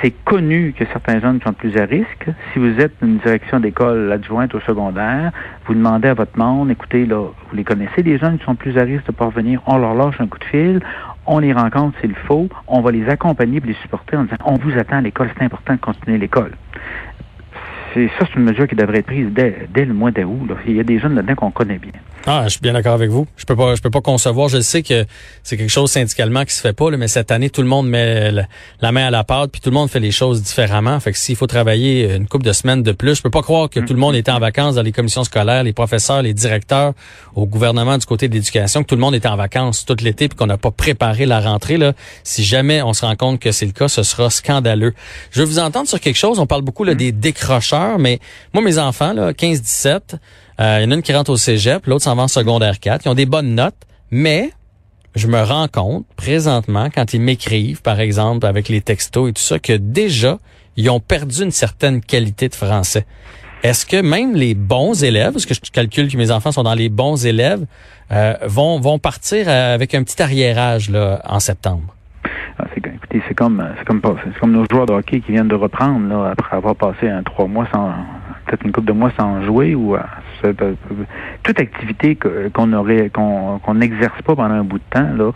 C'est 0.03 0.12
connu 0.25 0.75
que 0.76 0.85
certains 0.87 1.20
jeunes 1.20 1.41
sont 1.44 1.53
plus 1.53 1.76
à 1.76 1.85
risque. 1.85 2.26
Si 2.53 2.59
vous 2.59 2.81
êtes 2.81 2.94
une 3.03 3.19
direction 3.19 3.61
d'école 3.61 4.12
adjointe 4.12 4.55
au 4.55 4.61
secondaire, 4.61 5.31
vous 5.67 5.75
demandez 5.75 6.09
à 6.09 6.15
votre 6.15 6.37
monde, 6.37 6.70
écoutez, 6.70 7.06
là, 7.06 7.20
vous 7.20 7.56
les 7.56 7.65
connaissez, 7.65 8.03
les 8.03 8.19
jeunes 8.19 8.38
qui 8.38 8.44
sont 8.44 8.56
plus 8.56 8.76
à 8.79 8.82
risque 8.82 9.06
de 9.06 9.12
parvenir, 9.12 9.61
on 9.67 9.79
leur 9.79 9.94
lâche 9.94 10.20
un 10.20 10.26
coup 10.26 10.38
de 10.38 10.44
fil, 10.44 10.81
on 11.26 11.38
les 11.38 11.53
rencontre 11.53 11.99
s'il 12.00 12.15
faut, 12.15 12.49
on 12.67 12.81
va 12.81 12.91
les 12.91 13.09
accompagner 13.09 13.59
et 13.59 13.67
les 13.67 13.75
supporter 13.75 14.17
en 14.17 14.25
disant, 14.25 14.37
on 14.44 14.55
vous 14.55 14.76
attend 14.76 14.97
à 14.97 15.00
l'école, 15.00 15.31
c'est 15.37 15.44
important 15.44 15.75
de 15.75 15.81
continuer 15.81 16.19
l'école 16.19 16.53
c'est 17.98 18.10
ça, 18.18 18.26
c'est 18.30 18.38
une 18.38 18.44
mesure 18.44 18.68
qui 18.68 18.76
devrait 18.76 18.98
être 18.98 19.06
prise 19.06 19.26
dès, 19.30 19.68
dès 19.74 19.84
le 19.84 19.92
mois 19.92 20.10
d'août. 20.10 20.48
Il 20.66 20.76
y 20.76 20.80
a 20.80 20.84
des 20.84 21.00
jeunes 21.00 21.16
là-dedans 21.16 21.34
qu'on 21.34 21.50
connaît 21.50 21.78
bien. 21.78 21.92
Ah, 22.26 22.42
je 22.44 22.50
suis 22.50 22.60
bien 22.60 22.72
d'accord 22.72 22.92
avec 22.92 23.10
vous. 23.10 23.26
Je 23.36 23.44
peux 23.44 23.56
pas, 23.56 23.74
je 23.74 23.80
peux 23.80 23.90
pas 23.90 24.00
concevoir. 24.00 24.48
Je 24.48 24.60
sais 24.60 24.82
que 24.82 25.06
c'est 25.42 25.56
quelque 25.56 25.70
chose 25.70 25.90
syndicalement 25.90 26.44
qui 26.44 26.52
se 26.52 26.60
fait 26.60 26.72
pas, 26.72 26.90
mais 26.90 27.08
cette 27.08 27.30
année, 27.30 27.48
tout 27.48 27.62
le 27.62 27.68
monde 27.68 27.88
met 27.88 28.30
la, 28.30 28.92
main 28.92 29.06
à 29.06 29.10
la 29.10 29.24
pâte, 29.24 29.50
puis 29.50 29.60
tout 29.60 29.70
le 29.70 29.74
monde 29.74 29.88
fait 29.88 30.00
les 30.00 30.10
choses 30.10 30.42
différemment. 30.42 31.00
Fait 31.00 31.12
que 31.12 31.18
s'il 31.18 31.36
faut 31.36 31.46
travailler 31.46 32.14
une 32.14 32.28
couple 32.28 32.44
de 32.44 32.52
semaines 32.52 32.82
de 32.82 32.92
plus, 32.92 33.16
je 33.16 33.22
peux 33.22 33.30
pas 33.30 33.42
croire 33.42 33.70
que 33.70 33.80
tout 33.80 33.94
le 33.94 33.98
monde 33.98 34.14
était 34.14 34.30
en 34.30 34.40
vacances 34.40 34.74
dans 34.74 34.82
les 34.82 34.92
commissions 34.92 35.24
scolaires, 35.24 35.62
les 35.62 35.72
professeurs, 35.72 36.20
les 36.20 36.34
directeurs, 36.34 36.92
au 37.34 37.46
gouvernement 37.46 37.96
du 37.96 38.04
côté 38.04 38.28
de 38.28 38.34
l'éducation, 38.34 38.82
que 38.82 38.88
tout 38.88 38.96
le 38.96 39.00
monde 39.00 39.14
était 39.14 39.28
en 39.28 39.36
vacances 39.36 39.86
tout 39.86 39.96
l'été, 40.02 40.28
puis 40.28 40.36
qu'on 40.36 40.46
n'a 40.46 40.58
pas 40.58 40.70
préparé 40.70 41.24
la 41.24 41.40
rentrée. 41.40 41.78
Là, 41.78 41.94
si 42.24 42.44
jamais 42.44 42.82
on 42.82 42.92
se 42.92 43.06
rend 43.06 43.16
compte 43.16 43.40
que 43.40 43.52
c'est 43.52 43.66
le 43.66 43.72
cas, 43.72 43.88
ce 43.88 44.02
sera 44.02 44.28
scandaleux. 44.28 44.92
Je 45.30 45.40
veux 45.40 45.46
vous 45.46 45.60
entendre 45.60 45.88
sur 45.88 46.00
quelque 46.00 46.16
chose. 46.18 46.38
On 46.40 46.46
parle 46.46 46.62
beaucoup 46.62 46.84
là, 46.84 46.94
des 46.94 47.10
décrocheurs, 47.10 47.88
mais 47.96 48.19
moi, 48.52 48.62
mes 48.62 48.79
enfants, 48.79 49.12
là, 49.12 49.32
15-17 49.32 50.19
euh, 50.61 50.79
il 50.81 50.85
y 50.85 50.87
en 50.87 50.90
a 50.90 50.94
une 50.94 51.02
qui 51.02 51.12
rentre 51.12 51.31
au 51.31 51.37
cégep, 51.37 51.87
l'autre 51.87 52.05
s'en 52.05 52.17
va 52.17 52.23
en 52.23 52.29
secondaire 52.29 52.81
4. 52.81 53.05
Ils 53.05 53.08
ont 53.08 53.14
des 53.14 53.26
bonnes 53.26 53.55
notes, 53.55 53.76
mais 54.11 54.50
je 55.14 55.29
me 55.29 55.40
rends 55.40 55.69
compte 55.69 56.05
présentement, 56.17 56.88
quand 56.93 57.14
ils 57.14 57.20
m'écrivent, 57.20 57.82
par 57.82 58.00
exemple, 58.00 58.46
avec 58.46 58.69
les 58.69 58.81
textos 58.81 59.31
et 59.31 59.32
tout 59.32 59.43
ça, 59.43 59.58
que 59.58 59.73
déjà, 59.73 60.38
ils 60.76 60.90
ont 60.90 61.00
perdu 61.00 61.44
une 61.44 61.50
certaine 61.50 62.00
qualité 62.00 62.49
de 62.49 62.55
français. 62.55 63.06
Est-ce 63.62 63.87
que 63.87 64.00
même 64.00 64.37
les 64.37 64.55
bons 64.55 65.02
élèves, 65.02 65.32
parce 65.32 65.46
que 65.46 65.55
je 65.55 65.61
calcule 65.73 66.11
que 66.11 66.17
mes 66.17 66.31
enfants 66.31 66.52
sont 66.52 66.62
dans 66.62 66.75
les 66.75 66.88
bons 66.88 67.25
élèves, 67.26 67.64
euh, 68.12 68.34
vont, 68.43 68.81
vont 68.81 68.99
partir 68.99 69.49
avec 69.49 69.94
un 69.94 70.02
petit 70.02 70.20
arriérage 70.23 70.91
là, 70.91 71.20
en 71.25 71.41
septembre? 71.41 71.94
Ah, 72.60 72.64
écoutez, 72.75 73.22
c'est 73.28 73.34
comme 73.34 73.64
c'est 73.78 73.84
comme 73.84 74.00
c'est 74.02 74.40
comme 74.40 74.50
nos 74.50 74.64
joueurs 74.69 74.87
de 74.87 74.93
hockey 74.93 75.20
qui 75.20 75.31
viennent 75.31 75.46
de 75.46 75.55
reprendre 75.55 76.08
là, 76.08 76.31
après 76.32 76.56
avoir 76.56 76.75
passé 76.75 77.08
un 77.08 77.22
trois 77.22 77.46
mois 77.46 77.69
sans 77.72 77.93
peut-être 78.46 78.64
une 78.64 78.72
couple 78.72 78.88
de 78.88 78.93
mois 78.93 79.12
sans 79.16 79.44
jouer 79.44 79.76
ou 79.76 79.94
euh, 79.94 80.00
euh, 80.44 80.75
toute 81.44 81.60
activité 81.60 82.16
qu'on 82.16 82.72
aurait 82.72 83.10
qu'on 83.10 83.75
n'exerce 83.75 84.20
pas 84.22 84.34
pendant 84.34 84.55
un 84.55 84.64
bout 84.64 84.78
de 84.78 84.84
temps 84.90 85.08
là 85.16 85.31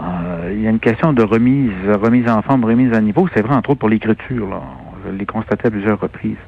euh, 0.00 0.52
il 0.54 0.62
y 0.62 0.66
a 0.66 0.70
une 0.70 0.80
question 0.80 1.12
de 1.12 1.22
remise 1.22 1.72
remise 2.02 2.30
en 2.30 2.40
forme 2.40 2.64
remise 2.64 2.94
à 2.94 3.00
niveau. 3.02 3.28
C'est 3.34 3.42
vrai 3.42 3.54
entre 3.54 3.70
autres 3.70 3.80
pour 3.80 3.90
l'écriture 3.90 4.48
là. 4.48 4.62
Je 5.06 5.12
l'ai 5.12 5.26
constaté 5.26 5.68
à 5.68 5.70
plusieurs 5.70 6.00
reprises 6.00 6.38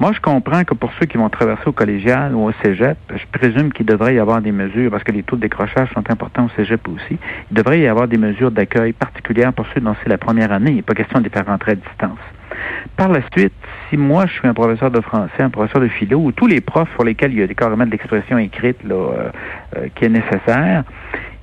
moi, 0.00 0.12
je 0.12 0.20
comprends 0.20 0.62
que 0.62 0.74
pour 0.74 0.92
ceux 1.00 1.06
qui 1.06 1.16
vont 1.16 1.28
traverser 1.28 1.64
au 1.66 1.72
collégial 1.72 2.32
ou 2.32 2.48
au 2.48 2.52
cégep, 2.62 2.96
je 3.10 3.38
présume 3.38 3.72
qu'il 3.72 3.84
devrait 3.84 4.14
y 4.14 4.20
avoir 4.20 4.40
des 4.40 4.52
mesures, 4.52 4.92
parce 4.92 5.02
que 5.02 5.10
les 5.10 5.24
taux 5.24 5.34
de 5.34 5.40
décrochage 5.40 5.88
sont 5.92 6.08
importants 6.08 6.44
au 6.44 6.50
cégep 6.50 6.86
aussi, 6.86 7.18
il 7.50 7.54
devrait 7.56 7.80
y 7.80 7.88
avoir 7.88 8.06
des 8.06 8.16
mesures 8.16 8.52
d'accueil 8.52 8.92
particulières 8.92 9.52
pour 9.52 9.66
ceux 9.74 9.80
dont 9.80 9.96
c'est 10.02 10.08
la 10.08 10.18
première 10.18 10.52
année. 10.52 10.70
Il 10.70 10.76
n'est 10.76 10.82
pas 10.82 10.94
question 10.94 11.18
de 11.18 11.24
les 11.24 11.30
faire 11.30 11.46
rentrer 11.46 11.72
à 11.72 11.74
distance. 11.74 12.18
Par 12.96 13.08
la 13.08 13.20
suite, 13.32 13.52
si 13.90 13.96
moi 13.96 14.26
je 14.26 14.34
suis 14.34 14.46
un 14.46 14.54
professeur 14.54 14.92
de 14.92 15.00
français, 15.00 15.42
un 15.42 15.50
professeur 15.50 15.82
de 15.82 15.88
philo, 15.88 16.18
ou 16.18 16.30
tous 16.30 16.46
les 16.46 16.60
profs 16.60 16.90
pour 16.94 17.04
lesquels 17.04 17.32
il 17.32 17.40
y 17.40 17.42
a 17.42 17.48
carrément 17.48 17.86
de 17.86 17.90
l'expression 17.90 18.38
écrite 18.38 18.78
là, 18.84 18.94
euh, 18.94 19.30
euh, 19.76 19.88
qui 19.96 20.04
est 20.04 20.08
nécessaire, 20.08 20.84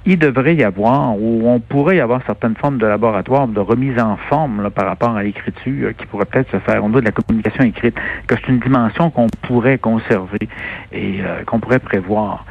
il 0.05 0.19
devrait 0.19 0.55
y 0.55 0.63
avoir, 0.63 1.17
ou 1.19 1.49
on 1.49 1.59
pourrait 1.59 1.97
y 1.97 1.99
avoir 1.99 2.21
certaines 2.25 2.55
formes 2.55 2.77
de 2.77 2.85
laboratoire 2.85 3.47
de 3.47 3.59
remise 3.59 3.99
en 3.99 4.17
forme 4.29 4.61
là, 4.61 4.69
par 4.69 4.85
rapport 4.85 5.15
à 5.15 5.23
l'écriture 5.23 5.95
qui 5.97 6.05
pourrait 6.05 6.25
peut-être 6.25 6.51
se 6.51 6.59
faire 6.59 6.83
au 6.83 6.87
niveau 6.87 6.99
de 6.99 7.05
la 7.05 7.11
communication 7.11 7.63
écrite, 7.63 7.95
que 8.27 8.35
c'est 8.35 8.51
une 8.51 8.59
dimension 8.59 9.09
qu'on 9.09 9.27
pourrait 9.41 9.77
conserver 9.77 10.47
et 10.91 11.21
euh, 11.21 11.43
qu'on 11.45 11.59
pourrait 11.59 11.79
prévoir. 11.79 12.45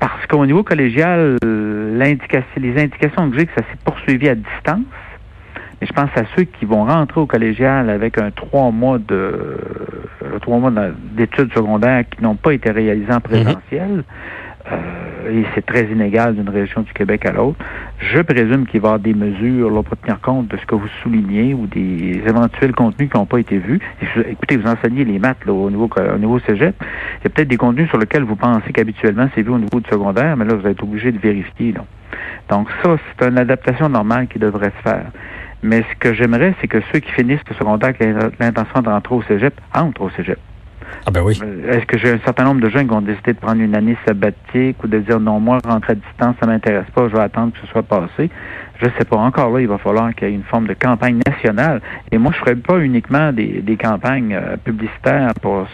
Parce 0.00 0.26
qu'au 0.26 0.44
niveau 0.46 0.62
collégial, 0.62 1.36
les 1.42 2.02
indications 2.02 3.30
que 3.30 3.38
j'ai 3.38 3.46
que 3.46 3.52
ça 3.54 3.62
s'est 3.62 3.78
poursuivi 3.84 4.28
à 4.28 4.34
distance, 4.34 4.84
et 5.80 5.86
je 5.86 5.92
pense 5.92 6.10
à 6.16 6.22
ceux 6.36 6.44
qui 6.44 6.64
vont 6.64 6.84
rentrer 6.84 7.20
au 7.20 7.26
collégial 7.26 7.88
avec 7.88 8.18
un 8.18 8.30
trois 8.30 8.70
mois 8.70 8.98
de 8.98 9.14
euh, 9.14 10.38
trois 10.40 10.58
mois 10.58 10.72
d'études 11.12 11.52
secondaires 11.54 12.04
qui 12.08 12.22
n'ont 12.22 12.34
pas 12.34 12.52
été 12.52 12.70
réalisés 12.70 13.12
en 13.12 13.16
mhm. 13.16 13.20
présentiel. 13.20 13.90
Euh, 13.90 14.02
et 15.28 15.44
c'est 15.54 15.64
très 15.64 15.84
inégal 15.84 16.34
d'une 16.34 16.48
région 16.48 16.82
du 16.82 16.92
Québec 16.92 17.26
à 17.26 17.32
l'autre. 17.32 17.58
Je 17.98 18.20
présume 18.20 18.66
qu'il 18.66 18.80
va 18.80 18.88
y 18.88 18.90
avoir 18.90 18.98
des 19.00 19.14
mesures 19.14 19.70
là, 19.70 19.82
pour 19.82 19.96
tenir 19.98 20.20
compte 20.20 20.48
de 20.48 20.56
ce 20.56 20.66
que 20.66 20.74
vous 20.74 20.88
soulignez 21.02 21.54
ou 21.54 21.66
des 21.66 22.22
éventuels 22.26 22.72
contenus 22.72 23.10
qui 23.10 23.16
n'ont 23.16 23.26
pas 23.26 23.38
été 23.38 23.58
vus. 23.58 23.80
écoutez, 24.26 24.56
vous 24.56 24.68
enseignez 24.68 25.04
les 25.04 25.18
maths 25.18 25.44
là, 25.44 25.52
au 25.52 25.70
niveau 25.70 25.88
au 25.96 26.18
niveau 26.18 26.38
cégep. 26.40 26.74
Il 27.20 27.24
y 27.24 27.26
a 27.26 27.30
peut-être 27.30 27.48
des 27.48 27.56
contenus 27.56 27.88
sur 27.88 27.98
lesquels 27.98 28.24
vous 28.24 28.36
pensez 28.36 28.72
qu'habituellement 28.72 29.28
c'est 29.34 29.42
vu 29.42 29.50
au 29.50 29.58
niveau 29.58 29.80
du 29.80 29.88
secondaire, 29.90 30.36
mais 30.36 30.44
là, 30.44 30.54
vous 30.54 30.66
êtes 30.66 30.82
obligé 30.82 31.12
de 31.12 31.18
vérifier. 31.18 31.72
Là. 31.72 31.84
Donc 32.48 32.68
ça, 32.82 32.96
c'est 32.96 33.28
une 33.28 33.38
adaptation 33.38 33.88
normale 33.88 34.28
qui 34.28 34.38
devrait 34.38 34.72
se 34.78 34.88
faire. 34.88 35.06
Mais 35.62 35.82
ce 35.90 35.96
que 35.98 36.14
j'aimerais, 36.14 36.54
c'est 36.60 36.68
que 36.68 36.78
ceux 36.92 37.00
qui 37.00 37.10
finissent 37.12 37.40
le 37.48 37.54
secondaire 37.56 37.92
avec 38.00 38.38
l'intention 38.38 38.80
de 38.80 38.88
rentrer 38.88 39.14
au 39.14 39.22
cégep 39.22 39.60
entrent 39.74 40.02
au 40.02 40.10
cégep. 40.10 40.38
Ah 41.06 41.10
ben 41.10 41.22
oui. 41.22 41.38
Euh, 41.42 41.72
est-ce 41.72 41.86
que 41.86 41.98
j'ai 41.98 42.10
un 42.10 42.18
certain 42.24 42.44
nombre 42.44 42.60
de 42.60 42.68
jeunes 42.68 42.86
qui 42.86 42.94
ont 42.94 43.00
décidé 43.00 43.32
de 43.32 43.38
prendre 43.38 43.60
une 43.60 43.74
année 43.74 43.96
sabbatique 44.06 44.82
ou 44.82 44.88
de 44.88 44.98
dire 44.98 45.20
non, 45.20 45.40
moi, 45.40 45.58
rentrer 45.64 45.92
à 45.92 45.96
distance, 45.96 46.36
ça 46.40 46.46
m'intéresse 46.46 46.90
pas, 46.94 47.08
je 47.08 47.14
vais 47.14 47.22
attendre 47.22 47.52
que 47.52 47.58
ce 47.60 47.66
soit 47.68 47.82
passé? 47.82 48.30
Je 48.80 48.86
sais 48.96 49.04
pas. 49.04 49.16
Encore 49.16 49.50
là, 49.50 49.60
il 49.60 49.66
va 49.66 49.78
falloir 49.78 50.14
qu'il 50.14 50.28
y 50.28 50.30
ait 50.30 50.34
une 50.34 50.44
forme 50.44 50.68
de 50.68 50.74
campagne 50.74 51.20
nationale. 51.26 51.80
Et 52.12 52.18
moi, 52.18 52.30
je 52.32 52.38
ferais 52.38 52.54
pas 52.54 52.78
uniquement 52.78 53.32
des, 53.32 53.76
campagnes 53.80 54.34
euh, 54.34 54.56
publicitaires 54.56 55.32
pour 55.42 55.66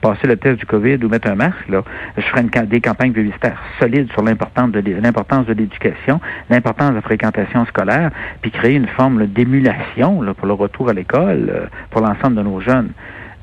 passer 0.00 0.26
le 0.28 0.36
test 0.36 0.60
du 0.60 0.66
COVID 0.66 0.98
ou 1.02 1.08
mettre 1.08 1.28
un 1.28 1.34
masque. 1.34 1.68
Là. 1.68 1.82
Je 2.16 2.22
ferais 2.22 2.44
des 2.66 2.80
campagnes 2.80 3.12
publicitaires 3.12 3.60
solides 3.80 4.10
sur 4.12 4.22
l'importance 4.22 4.70
de 4.70 4.80
l'importance 5.02 5.46
de 5.46 5.54
l'éducation, 5.54 6.20
l'importance 6.50 6.90
de 6.90 6.96
la 6.96 7.02
fréquentation 7.02 7.64
scolaire, 7.66 8.10
puis 8.42 8.50
créer 8.50 8.74
une 8.74 8.88
forme 8.88 9.26
d'émulation 9.26 10.22
pour 10.36 10.46
le 10.46 10.54
retour 10.54 10.88
à 10.88 10.92
l'école 10.92 11.50
euh, 11.50 11.66
pour 11.90 12.02
l'ensemble 12.02 12.36
de 12.36 12.42
nos 12.42 12.60
jeunes. 12.60 12.90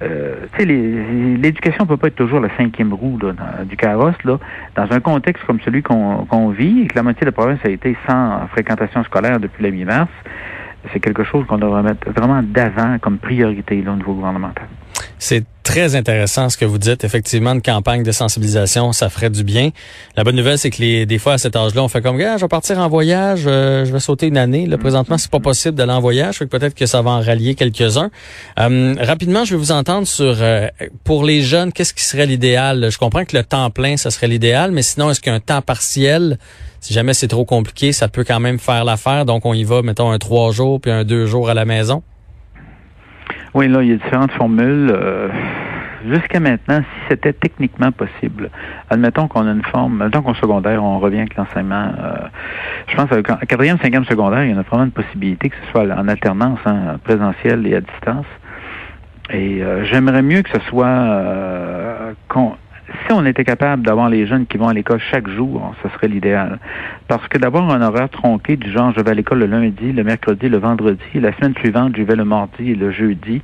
Euh, 0.01 0.45
l'éducation 0.57 1.85
peut 1.85 1.97
pas 1.97 2.07
être 2.07 2.15
toujours 2.15 2.39
la 2.39 2.55
cinquième 2.55 2.93
roue 2.93 3.17
là, 3.21 3.63
du 3.65 3.75
carrosse. 3.75 4.21
Là. 4.23 4.39
Dans 4.75 4.91
un 4.91 4.99
contexte 4.99 5.43
comme 5.45 5.59
celui 5.61 5.81
qu'on 5.83 6.49
vit, 6.49 6.81
et 6.81 6.87
que 6.87 6.95
la 6.95 7.03
moitié 7.03 7.21
de 7.21 7.25
la 7.27 7.31
province 7.31 7.59
a 7.63 7.69
été 7.69 7.95
sans 8.07 8.47
fréquentation 8.47 9.03
scolaire 9.03 9.39
depuis 9.39 9.63
la 9.63 9.71
mi-mars, 9.71 10.09
c'est 10.93 10.99
quelque 10.99 11.23
chose 11.23 11.45
qu'on 11.47 11.57
devrait 11.57 11.83
mettre 11.83 12.09
vraiment 12.11 12.41
d'avant 12.41 12.97
comme 12.99 13.17
priorité 13.17 13.81
là, 13.81 13.91
au 13.91 13.95
niveau 13.95 14.13
gouvernemental. 14.13 14.67
C'est 15.17 15.43
très 15.69 15.95
intéressant 15.95 16.49
ce 16.49 16.57
que 16.57 16.65
vous 16.65 16.79
dites. 16.79 17.03
Effectivement, 17.03 17.51
une 17.51 17.61
campagne 17.61 18.01
de 18.01 18.11
sensibilisation, 18.11 18.91
ça 18.91 19.07
ferait 19.09 19.29
du 19.29 19.43
bien. 19.43 19.69
La 20.17 20.23
bonne 20.23 20.35
nouvelle, 20.35 20.57
c'est 20.57 20.71
que 20.71 20.81
les, 20.81 21.05
des 21.05 21.19
fois, 21.19 21.33
à 21.33 21.37
cet 21.37 21.55
âge-là, 21.55 21.83
on 21.83 21.87
fait 21.87 22.01
comme, 22.01 22.19
ah, 22.21 22.37
je 22.37 22.41
vais 22.41 22.47
partir 22.47 22.79
en 22.79 22.89
voyage, 22.89 23.43
euh, 23.45 23.85
je 23.85 23.93
vais 23.93 23.99
sauter 23.99 24.25
une 24.25 24.37
année. 24.37 24.65
Là, 24.65 24.79
présentement, 24.79 25.19
c'est 25.19 25.29
pas 25.29 25.39
possible 25.39 25.75
d'aller 25.75 25.91
en 25.91 25.99
voyage. 25.99 26.39
Peut-être 26.39 26.73
que 26.73 26.87
ça 26.87 27.03
va 27.03 27.11
en 27.11 27.21
rallier 27.21 27.53
quelques-uns. 27.53 28.09
Euh, 28.59 28.95
rapidement, 28.99 29.45
je 29.45 29.51
vais 29.51 29.59
vous 29.59 29.71
entendre 29.71 30.07
sur, 30.07 30.37
euh, 30.41 30.67
pour 31.03 31.23
les 31.23 31.43
jeunes, 31.43 31.71
qu'est-ce 31.71 31.93
qui 31.93 32.03
serait 32.03 32.25
l'idéal? 32.25 32.89
Je 32.89 32.97
comprends 32.97 33.23
que 33.23 33.37
le 33.37 33.43
temps 33.43 33.69
plein, 33.69 33.95
ça 33.95 34.09
serait 34.09 34.27
l'idéal, 34.27 34.71
mais 34.71 34.81
sinon, 34.81 35.11
est-ce 35.11 35.21
qu'un 35.21 35.39
temps 35.39 35.61
partiel, 35.61 36.39
si 36.81 36.95
jamais 36.95 37.13
c'est 37.13 37.27
trop 37.27 37.45
compliqué, 37.45 37.91
ça 37.91 38.07
peut 38.07 38.23
quand 38.23 38.39
même 38.39 38.57
faire 38.57 38.85
l'affaire? 38.85 39.23
Donc, 39.25 39.45
on 39.45 39.53
y 39.53 39.65
va, 39.65 39.83
mettons, 39.83 40.09
un 40.09 40.17
trois 40.17 40.51
jours 40.51 40.81
puis 40.81 40.89
un 40.89 41.03
deux 41.03 41.27
jours 41.27 41.47
à 41.51 41.53
la 41.53 41.65
maison? 41.65 42.01
Oui, 43.53 43.67
là, 43.67 43.81
il 43.81 43.89
y 43.89 43.93
a 43.93 43.95
différentes 43.95 44.31
formules. 44.31 44.91
Euh, 44.91 45.29
jusqu'à 46.07 46.39
maintenant, 46.39 46.79
si 46.79 47.09
c'était 47.09 47.33
techniquement 47.33 47.91
possible, 47.91 48.49
admettons 48.89 49.27
qu'on 49.27 49.47
a 49.47 49.51
une 49.51 49.63
forme, 49.63 50.01
admettons 50.01 50.21
qu'en 50.21 50.33
secondaire, 50.35 50.83
on 50.83 50.99
revient 50.99 51.19
avec 51.19 51.35
l'enseignement. 51.35 51.91
Euh, 51.99 52.27
je 52.87 52.95
pense 52.95 53.09
qu'en 53.09 53.35
quatrième, 53.37 53.77
cinquième 53.79 54.05
secondaire, 54.05 54.43
il 54.45 54.55
y 54.55 54.57
a 54.57 54.61
vraiment 54.61 54.85
une 54.85 54.91
possibilité 54.91 55.49
que 55.49 55.55
ce 55.65 55.71
soit 55.71 55.83
en 55.83 56.07
alternance, 56.07 56.59
hein, 56.65 56.99
présentiel 57.03 57.67
et 57.67 57.75
à 57.75 57.81
distance. 57.81 58.25
Et 59.31 59.61
euh, 59.61 59.83
j'aimerais 59.85 60.21
mieux 60.21 60.41
que 60.41 60.49
ce 60.49 60.59
soit 60.69 62.15
si 63.09 63.15
on 63.15 63.25
était 63.25 63.43
capable 63.43 63.83
d'avoir 63.83 64.07
les 64.07 64.27
jeunes 64.27 64.45
qui 64.45 64.57
vont 64.57 64.67
à 64.67 64.73
l'école 64.73 64.99
chaque 64.99 65.27
jour, 65.29 65.73
ce 65.81 65.89
serait 65.89 66.07
l'idéal. 66.07 66.59
Parce 67.07 67.27
que 67.27 67.39
d'avoir 67.39 67.69
un 67.71 67.81
horaire 67.81 68.09
tronqué 68.09 68.55
du 68.55 68.71
genre 68.71 68.93
je 68.95 69.01
vais 69.01 69.11
à 69.11 69.13
l'école 69.15 69.39
le 69.39 69.47
lundi, 69.47 69.91
le 69.91 70.03
mercredi, 70.03 70.47
le 70.47 70.59
vendredi, 70.59 71.01
la 71.15 71.35
semaine 71.37 71.55
suivante, 71.55 71.93
je 71.97 72.03
vais 72.03 72.15
le 72.15 72.25
mardi 72.25 72.71
et 72.71 72.75
le 72.75 72.91
jeudi, 72.91 73.41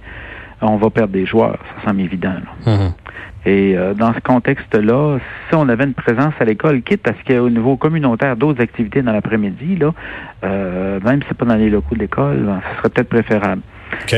on 0.62 0.78
va 0.78 0.92
perdre 0.92 1.14
des 1.14 1.26
joueurs, 1.26 1.58
ça 1.76 1.90
semble 1.90 2.02
évident. 2.02 2.36
Mm-hmm. 2.66 2.92
Et 3.48 3.76
euh, 3.76 3.96
dans 3.96 4.14
ce 4.14 4.20
contexte-là, 4.20 5.18
si 5.50 5.56
on 5.56 5.68
avait 5.68 5.86
une 5.86 5.94
présence 5.94 6.34
à 6.40 6.46
l'école, 6.46 6.84
quitte 6.84 7.02
parce 7.02 7.20
qu'il 7.24 7.34
y 7.34 7.38
a 7.38 7.44
au 7.44 7.50
niveau 7.50 7.76
communautaire 7.76 8.36
d'autres 8.36 8.62
activités 8.62 9.02
dans 9.02 9.14
l'après-midi, 9.14 9.78
là, 9.78 9.94
euh, 10.44 11.00
même 11.04 11.22
si 11.24 11.28
c'est 11.30 11.38
pas 11.38 11.46
dans 11.46 11.56
les 11.56 11.72
locaux 11.72 11.96
de 11.96 12.02
l'école, 12.02 12.38
ben, 12.38 12.62
ce 12.62 12.78
serait 12.78 12.90
peut-être 12.90 13.10
préférable. 13.10 13.62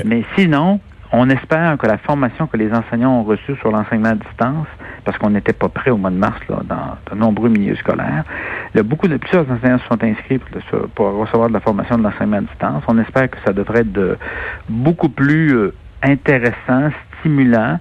Mais 0.06 0.24
sinon, 0.38 0.80
on 1.12 1.30
espère 1.30 1.78
que 1.78 1.88
la 1.88 1.98
formation 1.98 2.48
que 2.48 2.58
les 2.58 2.72
enseignants 2.74 3.20
ont 3.20 3.24
reçue 3.24 3.56
sur 3.58 3.72
l'enseignement 3.72 4.10
à 4.10 4.16
distance 4.16 4.68
parce 5.06 5.18
qu'on 5.18 5.30
n'était 5.30 5.54
pas 5.54 5.70
prêt 5.70 5.90
au 5.90 5.98
mois 5.98 6.10
de 6.10 6.18
mars 6.18 6.40
là, 6.50 6.58
dans 6.68 7.16
de 7.16 7.20
nombreux 7.20 7.50
milieux 7.50 7.78
scolaires. 7.78 8.24
A 8.76 8.84
beaucoup 8.84 9.08
de 9.08 9.18
plusieurs 9.18 9.50
enseignants 9.50 9.80
se 9.80 9.88
sont 9.88 10.04
inscrits 10.04 10.40
pour, 10.96 11.20
recevoir 11.20 11.48
de 11.48 11.54
la 11.54 11.62
formation 11.62 11.98
de 11.98 12.04
l'enseignement 12.04 12.38
à 12.38 12.42
distance. 12.42 12.84
On 12.88 12.98
espère 13.00 13.30
que 13.30 13.38
ça 13.46 13.54
devrait 13.54 13.82
être 13.82 14.18
beaucoup 14.68 15.10
plus 15.10 15.56
euh, 15.56 15.74
intéressant, 16.04 16.90
stimulant 17.20 17.80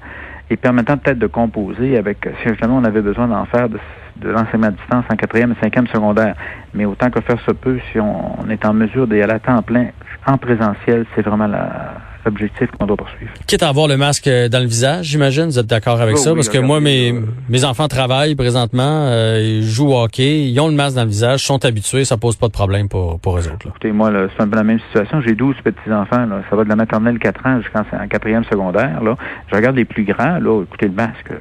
et 0.49 0.57
permettant 0.57 0.97
peut-être 0.97 1.19
de 1.19 1.27
composer 1.27 1.99
avec, 1.99 2.29
si 2.41 2.49
justement 2.49 2.77
on 2.77 2.85
avait 2.85 3.03
besoin 3.03 3.27
d'en 3.27 3.45
faire 3.47 3.69
de, 3.69 3.79
l'enseignement 4.23 4.69
à 4.69 4.71
distance 4.71 5.05
en 5.13 5.17
quatrième 5.17 5.53
et 5.53 5.57
cinquième 5.61 5.89
secondaire. 5.89 6.37
Mais 6.73 6.85
autant 6.85 7.11
que 7.11 7.21
faire 7.21 7.41
se 7.41 7.51
peut, 7.51 7.81
si 7.91 7.99
on, 7.99 8.41
on 8.41 8.49
est 8.49 8.65
en 8.65 8.73
mesure 8.73 9.09
d'y 9.09 9.21
aller 9.21 9.35
à 9.35 9.41
temps 9.41 9.61
plein 9.63 9.89
en 10.27 10.39
présentiel, 10.39 11.07
c'est 11.15 11.23
vraiment 11.23 11.49
la, 11.49 11.95
objectif 12.27 12.69
qu'on 12.79 12.87
doit 12.87 12.97
poursuivre. 12.97 13.31
Quitte 13.47 13.63
à 13.63 13.69
avoir 13.69 13.89
le 13.89 13.97
masque 13.97 14.29
dans 14.29 14.61
le 14.61 14.67
visage, 14.67 15.07
j'imagine, 15.07 15.47
vous 15.47 15.59
êtes 15.59 15.67
d'accord 15.67 16.01
avec 16.01 16.19
ça? 16.19 16.35
parce 16.35 16.49
que 16.49 16.59
moi, 16.59 16.81
mes, 16.81 17.15
mes 17.49 17.65
enfants 17.65 17.89
travaillent 17.89 18.35
présentement, 18.35 19.07
euh, 19.07 19.41
ils 19.41 19.63
jouent 19.63 19.93
au 19.93 20.03
hockey, 20.03 20.49
ils 20.49 20.61
ont 20.61 20.69
le 20.69 20.75
masque 20.75 20.97
dans 20.97 21.05
le 21.05 21.11
visage, 21.11 21.45
sont 21.45 21.65
habitués, 21.65 22.05
ça 22.05 22.17
pose 22.17 22.37
pas 22.37 22.49
de 22.49 22.53
problème 22.53 22.89
pour, 22.89 23.21
pour 23.21 23.39
eux 23.39 23.47
autres. 23.49 23.69
Écoutez, 23.69 23.93
moi, 23.93 24.11
c'est 24.37 24.43
un 24.43 24.49
peu 24.49 24.57
la 24.57 24.65
même 24.65 24.81
situation. 24.81 25.21
J'ai 25.21 25.35
12 25.35 25.57
petits-enfants, 25.63 26.27
ça 26.51 26.57
va 26.57 26.65
de 26.65 26.69
la 26.69 26.77
maternelle 26.77 27.19
4 27.19 27.47
ans 27.47 27.61
jusqu'en 27.61 27.85
quatrième 28.09 28.45
secondaire. 28.45 29.03
Là. 29.03 29.17
Je 29.51 29.57
regarde 29.57 29.77
les 29.77 29.85
plus 29.85 30.05
grands, 30.05 30.39
là, 30.39 30.63
écoutez, 30.63 30.87
le 30.87 30.95
masque, 30.95 31.33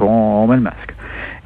on 0.00 0.46
met 0.46 0.56
le 0.56 0.62
masque. 0.62 0.95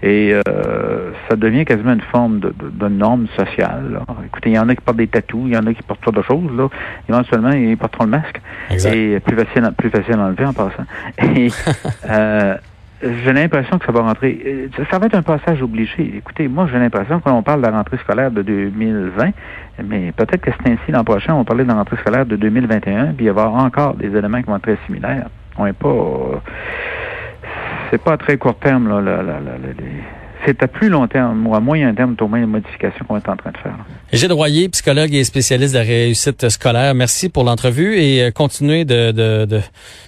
Et 0.03 0.33
euh, 0.35 1.13
ça 1.29 1.37
devient 1.37 1.65
quasiment 1.65 1.93
une 1.93 2.01
forme 2.01 2.41
de, 2.41 2.55
de, 2.59 2.89
norme 2.89 3.27
sociale. 3.37 4.01
Écoutez, 4.27 4.51
il 4.51 4.57
y 4.57 4.59
en 4.59 4.69
a 4.69 4.75
qui 4.75 4.81
portent 4.81 4.97
des 4.97 5.09
tatous, 5.09 5.43
il 5.47 5.53
y 5.53 5.57
en 5.57 5.67
a 5.67 5.75
qui 5.75 5.83
portent 5.83 6.05
d'autres 6.05 6.23
choses. 6.23 6.51
Là. 6.57 6.69
Éventuellement, 7.09 7.51
ils 7.51 7.77
porteront 7.77 8.05
le 8.05 8.11
masque. 8.11 8.41
Exact. 8.71 8.95
Et 8.95 9.21
plus 9.21 9.37
facile, 9.37 9.71
plus 9.77 9.91
facile 9.91 10.15
à 10.15 10.27
enlever 10.27 10.47
en 10.47 10.55
passant. 10.55 10.85
Et 11.37 11.49
euh, 12.11 12.57
j'ai 13.03 13.33
l'impression 13.33 13.79
que 13.79 13.87
ça 13.87 13.93
va 13.93 14.01
rentrer. 14.01 14.69
Ça 14.91 14.99
va 14.99 15.07
être 15.07 15.15
un 15.15 15.23
passage 15.23 15.63
obligé. 15.63 16.17
Écoutez, 16.17 16.49
moi, 16.49 16.67
j'ai 16.71 16.79
l'impression 16.79 17.21
qu'on 17.21 17.43
parle 17.43 17.61
de 17.61 17.67
la 17.67 17.73
rentrée 17.73 17.99
scolaire 17.99 18.31
de 18.31 18.43
2020, 18.43 19.31
mais 19.85 20.13
peut-être 20.13 20.41
que 20.41 20.51
c'est 20.51 20.71
ainsi 20.71 20.93
l'an 20.93 21.05
prochain, 21.05 21.35
on 21.35 21.39
va 21.39 21.45
parler 21.45 21.65
de 21.65 21.69
la 21.69 21.75
rentrée 21.75 21.97
scolaire 21.97 22.27
de 22.27 22.37
2021, 22.37 23.13
puis 23.13 23.15
il 23.21 23.25
y 23.27 23.29
avoir 23.29 23.55
encore 23.55 23.95
des 23.95 24.15
éléments 24.15 24.41
qui 24.41 24.49
vont 24.49 24.57
être 24.57 24.63
très 24.63 24.79
similaires. 24.87 25.29
On 25.57 25.65
n'est 25.65 25.73
pas 25.73 26.43
c'est 27.91 28.03
pas 28.03 28.13
à 28.13 28.17
très 28.17 28.37
court 28.37 28.59
terme, 28.59 28.89
là, 28.89 29.19
c'est 30.47 30.63
à 30.63 30.69
plus 30.69 30.89
long 30.89 31.07
terme 31.07 31.47
ou 31.47 31.55
à 31.55 31.61
moyen 31.61 31.95
terme, 31.95 32.17
au 32.19 32.29
moins, 32.29 32.41
les 32.41 32.47
modifications 32.47 33.05
qu'on 33.07 33.17
est 33.17 33.29
en 33.29 33.37
train 33.37 33.51
de 33.51 33.59
faire. 33.59 33.75
Gilles 34.13 34.33
Royer, 34.33 34.69
psychologue 34.71 35.13
et 35.15 35.23
spécialiste 35.25 35.75
de 35.75 35.81
réussite 35.81 36.49
scolaire, 36.49 36.95
merci 36.95 37.29
pour 37.29 37.45
l'entrevue 37.45 37.97
et 37.97 38.23
euh, 38.23 38.31
continuez 38.31 38.85
de, 38.85 39.13
de, 39.13 39.45
de, 39.45 39.61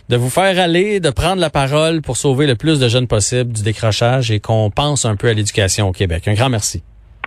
de, 0.09 0.17
vous 0.17 0.31
faire 0.31 0.59
aller, 0.59 1.01
de 1.01 1.11
prendre 1.11 1.41
la 1.41 1.51
parole 1.51 2.01
pour 2.01 2.17
sauver 2.17 2.47
le 2.47 2.55
plus 2.55 2.81
de 2.81 2.89
jeunes 2.89 3.07
possible 3.07 3.53
du 3.53 3.63
décrochage 3.63 4.31
et 4.31 4.41
qu'on 4.41 4.71
pense 4.71 5.05
un 5.05 5.17
peu 5.17 5.29
à 5.29 5.35
l'éducation 5.35 5.89
au 5.89 5.93
Québec. 5.93 6.27
Un 6.29 6.35
grand 6.35 6.49
merci. 6.49 6.83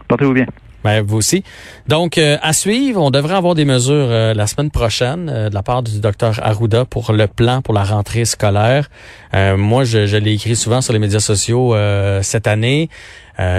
Portez-vous 0.07 0.33
bien. 0.33 0.47
Ben, 0.85 1.01
vous 1.01 1.17
aussi. 1.17 1.43
Donc, 1.87 2.19
euh, 2.19 2.37
à 2.43 2.53
suivre, 2.53 3.01
on 3.01 3.09
devrait 3.09 3.33
avoir 3.33 3.55
des 3.55 3.65
mesures 3.65 3.95
euh, 3.95 4.35
la 4.35 4.45
semaine 4.45 4.69
prochaine 4.69 5.31
euh, 5.33 5.49
de 5.49 5.55
la 5.55 5.63
part 5.63 5.81
du 5.81 5.99
docteur 5.99 6.39
Arruda 6.43 6.85
pour 6.85 7.11
le 7.11 7.25
plan 7.25 7.63
pour 7.63 7.73
la 7.73 7.83
rentrée 7.83 8.23
scolaire. 8.23 8.87
moi, 9.33 9.83
je, 9.83 10.05
je 10.05 10.15
l'ai 10.15 10.33
écrit 10.33 10.55
souvent 10.55 10.81
sur 10.81 10.93
les 10.93 10.99
médias 10.99 11.19
sociaux 11.19 11.75
cette 12.21 12.47
année. 12.47 12.89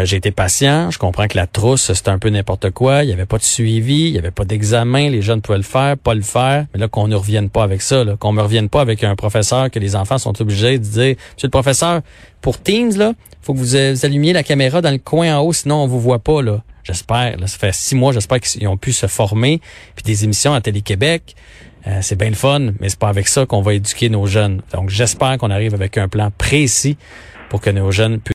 J'ai 0.04 0.16
été 0.16 0.30
patient. 0.30 0.90
Je 0.90 0.99
comprends 0.99 1.26
que 1.26 1.37
la 1.37 1.47
trousse, 1.47 1.92
c'est 1.92 2.09
un 2.09 2.18
peu 2.18 2.30
n'importe 2.30 2.71
quoi. 2.71 3.02
Il 3.02 3.09
n'y 3.09 3.12
avait 3.12 3.26
pas 3.26 3.37
de 3.37 3.42
suivi, 3.42 4.06
il 4.06 4.12
n'y 4.12 4.18
avait 4.18 4.30
pas 4.30 4.47
d'examen. 4.47 5.11
Les 5.11 5.21
jeunes 5.21 5.42
pouvaient 5.42 5.59
le 5.59 5.64
faire, 5.64 5.99
pas 5.99 6.14
le 6.14 6.23
faire. 6.23 6.64
Mais 6.73 6.80
là, 6.80 6.88
qu'on 6.88 7.09
ne 7.09 7.14
revienne 7.14 7.50
pas 7.50 7.62
avec 7.62 7.83
ça, 7.83 8.04
qu'on 8.18 8.33
ne 8.33 8.40
revienne 8.40 8.71
pas 8.71 8.80
avec 8.80 9.04
un 9.04 9.16
professeur 9.16 9.71
que 9.71 9.78
les 9.78 9.97
enfants 9.97 10.16
sont 10.16 10.40
obligés 10.40 10.78
de 10.78 10.85
dire, 10.85 11.16
Monsieur 11.35 11.49
le 11.49 11.50
professeur, 11.50 12.00
pour 12.40 12.59
Teams, 12.62 12.97
là, 12.97 13.12
faut 13.42 13.52
que 13.52 13.59
vous, 13.59 13.76
allumiez 13.76 14.33
la 14.33 14.42
caméra 14.42 14.80
dans 14.80 14.90
le 14.90 14.99
coin 14.99 15.37
en 15.37 15.40
haut, 15.42 15.52
sinon 15.52 15.83
on 15.83 15.87
vous 15.87 16.00
voit 16.00 16.21
pas, 16.21 16.40
là. 16.40 16.62
J'espère. 16.87 17.37
Ça 17.40 17.59
fait 17.59 17.75
six 17.75 17.97
mois, 17.97 18.12
j'espère 18.12 18.40
qu'ils 18.40 18.69
ont 18.69 18.76
pu 18.76 18.93
se 18.93 19.09
former. 19.09 19.61
Puis 19.97 20.05
des 20.05 20.23
émissions 20.25 20.55
à 20.55 20.61
Télé-Québec. 20.61 21.35
Euh, 21.88 21.99
c'est 22.00 22.16
bien 22.16 22.28
le 22.28 22.37
fun, 22.37 22.73
mais 22.81 22.88
c'est 22.88 22.99
pas 22.99 23.09
avec 23.09 23.28
ça 23.28 23.47
qu'on 23.47 23.61
va 23.61 23.75
éduquer 23.75 24.09
nos 24.09 24.26
jeunes. 24.26 24.62
Donc 24.73 24.90
j'espère 24.90 25.38
qu'on 25.38 25.50
arrive 25.50 25.75
avec 25.75 25.99
un 25.99 26.09
plan 26.09 26.31
précis 26.37 26.97
pour 27.49 27.61
que 27.61 27.71
nos 27.71 27.90
jeunes 27.90 28.19
puissent 28.19 28.25